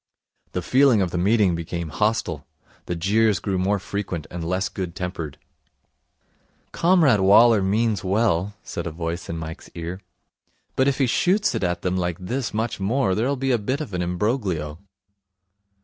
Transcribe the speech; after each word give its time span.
The 0.53 0.63
feeling 0.63 0.99
of 0.99 1.11
the 1.11 1.19
meeting 1.19 1.53
became 1.53 1.89
hostile. 1.89 2.47
The 2.87 2.95
jeers 2.95 3.37
grew 3.37 3.59
more 3.59 3.77
frequent 3.77 4.25
and 4.31 4.43
less 4.43 4.67
good 4.67 4.95
tempered. 4.95 5.37
'Comrade 6.71 7.19
Waller 7.19 7.61
means 7.61 8.03
well,' 8.03 8.55
said 8.63 8.87
a 8.87 8.91
voice 8.91 9.29
in 9.29 9.37
Mike's 9.37 9.69
ear, 9.75 10.01
'but 10.75 10.87
if 10.87 10.97
he 10.97 11.05
shoots 11.05 11.53
it 11.53 11.63
at 11.63 11.83
them 11.83 11.97
like 11.97 12.17
this 12.19 12.51
much 12.51 12.79
more 12.79 13.13
there'll 13.13 13.35
be 13.35 13.51
a 13.51 13.59
bit 13.59 13.79
of 13.79 13.93
an 13.93 14.01
imbroglio.' 14.01 14.79